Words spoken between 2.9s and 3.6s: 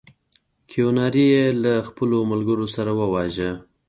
وواژه.